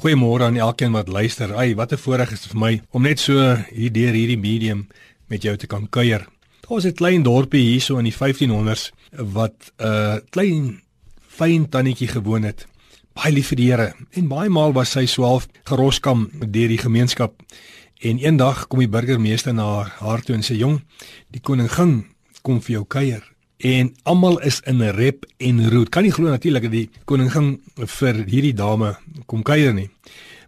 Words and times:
Goeiemôre 0.00 0.46
aan 0.48 0.56
elkeen 0.56 0.94
wat 0.96 1.08
luister. 1.12 1.50
Ai, 1.54 1.74
wat 1.74 1.92
'n 1.92 1.96
voorreg 1.96 2.32
is 2.32 2.40
dit 2.40 2.50
vir 2.50 2.60
my 2.60 2.82
om 2.90 3.02
net 3.02 3.20
so 3.20 3.34
hier 3.68 3.92
deur 3.92 4.12
hierdie 4.12 4.38
medium 4.38 4.88
met 5.28 5.42
jou 5.42 5.56
te 5.56 5.66
kan 5.66 5.88
kuier. 5.88 6.24
Daar 6.60 6.76
was 6.76 6.84
'n 6.86 6.92
klein 6.92 7.22
dorpie 7.22 7.60
hierso 7.60 7.98
in 7.98 8.04
die 8.04 8.16
1500s 8.16 8.92
wat 9.12 9.72
'n 9.76 9.84
uh, 9.86 10.16
klein 10.30 10.80
fyn 11.28 11.68
tannetjie 11.68 12.08
gewoon 12.08 12.42
het. 12.42 12.66
Baie 13.12 13.32
lief 13.32 13.48
vir 13.48 13.56
die 13.56 13.70
Here 13.70 13.94
en 14.10 14.28
baie 14.28 14.48
maal 14.48 14.72
was 14.72 14.90
sy 14.90 15.06
swaalf 15.06 15.46
geroskam 15.64 16.30
deur 16.48 16.68
die 16.68 16.78
gemeenskap. 16.78 17.42
En 18.00 18.18
eendag 18.18 18.66
kom 18.66 18.78
die 18.78 18.88
burgemeester 18.88 19.54
na 19.54 19.82
haar, 20.00 20.22
toe 20.22 20.34
en 20.34 20.42
sê: 20.42 20.56
"Jong, 20.56 20.80
die 21.30 21.40
koningin 21.40 22.06
kom 22.42 22.62
vir 22.62 22.72
jou 22.72 22.84
kuier." 22.84 23.22
En 23.60 23.94
almal 24.02 24.40
is 24.40 24.60
in 24.64 24.82
'n 24.82 24.94
rep 24.96 25.26
en 25.36 25.70
roer. 25.70 25.88
Kan 25.88 26.02
nie 26.02 26.12
glo 26.12 26.28
natuurlik 26.28 26.62
dat 26.62 26.72
die 26.72 26.90
koningin 27.04 27.60
vir 27.76 28.14
hierdie 28.14 28.54
dame 28.54 28.96
kom 29.26 29.42
kuier 29.42 29.74
nie. 29.74 29.90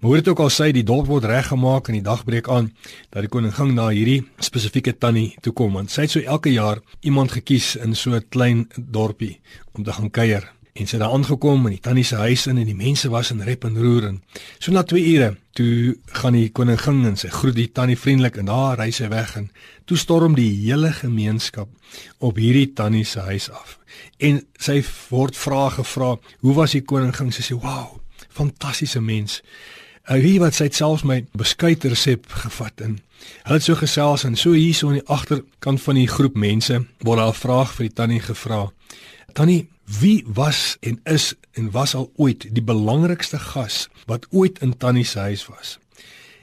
Maar 0.00 0.10
hoe 0.10 0.16
dit 0.16 0.28
ook 0.28 0.38
al 0.38 0.50
sê, 0.50 0.72
die 0.72 0.84
dorp 0.84 1.06
word 1.06 1.24
reggemaak 1.24 1.88
en 1.88 1.94
die 1.94 2.02
dag 2.02 2.24
breek 2.24 2.48
aan 2.48 2.72
dat 3.10 3.20
die 3.22 3.28
koningin 3.28 3.74
na 3.74 3.88
hierdie 3.88 4.22
spesifieke 4.38 4.98
tannie 4.98 5.34
toe 5.40 5.52
kom 5.52 5.72
want 5.72 5.90
sy 5.90 6.00
het 6.00 6.10
so 6.10 6.20
elke 6.20 6.52
jaar 6.52 6.80
iemand 7.00 7.32
gekies 7.32 7.76
in 7.76 7.94
so 7.94 8.14
'n 8.14 8.24
klein 8.28 8.68
dorpie 8.76 9.40
om 9.72 9.84
te 9.84 9.92
gaan 9.92 10.10
kuier. 10.10 10.59
En 10.72 10.86
sy 10.86 10.96
het 10.96 11.02
daar 11.02 11.12
aangekom 11.12 11.66
in 11.66 11.76
die 11.76 11.82
tannie 11.82 12.04
se 12.04 12.16
huis 12.16 12.46
in 12.46 12.58
en 12.58 12.66
die 12.66 12.78
mense 12.78 13.10
was 13.10 13.30
in 13.30 13.42
rep 13.42 13.64
en 13.64 13.78
roer 13.78 14.06
en 14.08 14.22
so 14.58 14.72
na 14.72 14.82
2 14.82 15.02
ure 15.14 15.36
toe 15.58 15.96
gaan 16.20 16.36
die 16.38 16.50
koningin 16.54 17.04
en 17.10 17.16
sy 17.18 17.28
groet 17.28 17.56
die 17.56 17.72
tannie 17.74 17.98
vriendelik 17.98 18.38
en 18.38 18.46
daar 18.50 18.78
ry 18.78 18.90
sy 18.94 19.08
weg 19.10 19.34
en 19.36 19.50
toe 19.90 19.98
storm 19.98 20.36
die 20.38 20.52
hele 20.62 20.92
gemeenskap 20.94 21.68
op 22.18 22.38
hierdie 22.38 22.70
tannie 22.78 23.04
se 23.04 23.20
huis 23.26 23.50
af. 23.50 23.78
En 24.22 24.40
sy 24.58 24.78
word 25.10 25.36
vrae 25.36 25.70
gevra, 25.70 26.16
"Hoe 26.40 26.54
was 26.54 26.72
die 26.72 26.82
koningin?" 26.82 27.32
Sy 27.32 27.42
sê, 27.42 27.60
"Wow, 27.60 27.98
fantastiese 28.28 29.00
mens." 29.00 29.42
Hy 30.08 30.38
wat 30.38 30.54
sy 30.54 30.68
selfs 30.72 31.02
my 31.02 31.26
beskuit 31.32 31.84
resep 31.84 32.26
gevat 32.28 32.80
en 32.80 32.98
hulle 33.44 33.58
het 33.58 33.62
so 33.62 33.74
gesels 33.74 34.24
en 34.24 34.36
so 34.36 34.52
hier 34.52 34.74
so 34.74 34.88
aan 34.88 34.94
die 34.94 35.06
agterkant 35.06 35.80
van 35.80 35.94
die 35.94 36.08
groep 36.08 36.36
mense 36.36 36.86
word 37.04 37.18
daar 37.18 37.28
'n 37.28 37.42
vraag 37.44 37.74
vir 37.74 37.86
die 37.86 37.94
tannie 37.94 38.20
gevra. 38.20 38.72
Tannie, 39.32 39.68
Wie 39.98 40.24
was 40.26 40.76
en 40.80 41.00
is 41.02 41.34
en 41.52 41.70
was 41.70 41.94
al 41.94 42.12
ooit 42.16 42.46
die 42.54 42.62
belangrikste 42.62 43.38
gas 43.38 43.88
wat 44.06 44.26
ooit 44.30 44.60
in 44.62 44.76
Tannie 44.76 45.04
se 45.04 45.18
huis 45.18 45.46
was? 45.46 45.78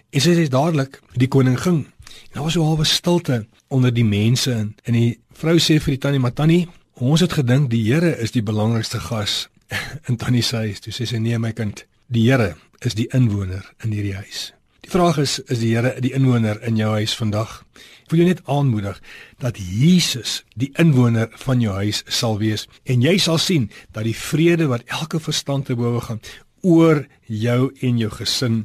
En 0.09 0.21
sy 0.21 0.33
sê 0.35 0.47
dadelik 0.51 0.99
die 1.15 1.29
koningin. 1.31 1.85
Daar 2.33 2.43
was 2.43 2.53
so 2.53 2.61
'n 2.61 2.67
halwe 2.67 2.85
stilte 2.85 3.45
onder 3.67 3.93
die 3.93 4.05
mense 4.05 4.51
en, 4.51 4.75
en 4.83 4.93
die 4.93 5.19
vrou 5.31 5.57
sê 5.59 5.79
vir 5.79 5.93
die 5.95 5.97
tannie, 5.97 6.19
"Maar 6.19 6.33
tannie, 6.33 6.67
ons 6.93 7.19
het 7.19 7.33
gedink 7.33 7.69
die 7.69 7.93
Here 7.93 8.17
is 8.17 8.31
die 8.31 8.43
belangrikste 8.43 8.99
gas 8.99 9.47
in 10.09 10.17
Tannie 10.17 10.41
se 10.41 10.55
huis." 10.55 10.79
Toe 10.79 10.93
sê 10.93 11.05
sy, 11.05 11.17
"Nee 11.17 11.37
my 11.37 11.53
kind, 11.53 11.85
die 12.07 12.31
Here 12.31 12.55
is 12.79 12.93
die 12.93 13.07
inwoner 13.07 13.73
in 13.83 13.91
hierdie 13.91 14.15
huis." 14.15 14.56
Die 14.87 14.95
vraag 14.95 15.17
is, 15.19 15.33
is 15.51 15.59
die 15.59 15.73
Here 15.75 15.89
die 15.99 16.13
inwoner 16.15 16.61
in 16.63 16.77
jou 16.79 16.93
huis 16.95 17.11
vandag? 17.19 17.57
Ek 18.05 18.13
wil 18.13 18.21
jou 18.21 18.27
net 18.29 18.37
aanmoedig 18.47 19.01
dat 19.43 19.57
Jesus 19.59 20.37
die 20.55 20.69
inwoner 20.79 21.25
van 21.41 21.59
jou 21.59 21.73
huis 21.75 22.05
sal 22.07 22.37
wees 22.39 22.69
en 22.87 23.01
jy 23.03 23.17
sal 23.19 23.35
sien 23.35 23.65
dat 23.91 24.05
die 24.07 24.15
vrede 24.15 24.69
wat 24.71 24.85
elke 24.87 25.19
verstand 25.19 25.67
te 25.67 25.75
bowe 25.75 25.99
gaan 26.05 26.21
oor 26.63 27.01
jou 27.27 27.57
en 27.83 27.99
jou 27.99 28.07
gesin 28.13 28.55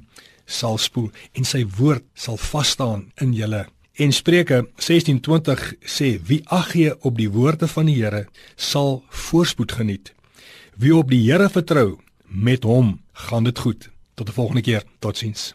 sal 0.47 0.79
spoel 0.79 1.09
en 1.35 1.49
sy 1.49 1.65
woord 1.81 2.07
sal 2.15 2.39
vas 2.39 2.71
staan 2.77 3.03
in 3.19 3.33
julle. 3.35 3.65
En 3.99 4.15
Spreuke 4.15 4.61
16:20 4.79 5.65
sê 5.83 6.13
wie 6.29 6.45
ag 6.47 6.71
gee 6.77 6.93
op 7.03 7.19
die 7.19 7.33
woorde 7.35 7.67
van 7.67 7.91
die 7.91 7.97
Here 7.99 8.29
sal 8.55 9.03
voorspoed 9.11 9.75
geniet. 9.75 10.15
Wie 10.79 10.95
op 10.95 11.11
die 11.11 11.25
Here 11.27 11.51
vertrou, 11.51 11.99
met 12.31 12.63
hom 12.63 13.01
gaan 13.27 13.51
dit 13.51 13.59
goed. 13.59 13.91
Tot 14.15 14.31
die 14.31 14.39
volgende 14.39 14.63
keer. 14.63 14.87
Totsiens. 15.01 15.51